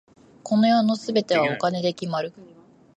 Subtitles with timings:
[0.41, 2.33] この世の全てはお金で決まる。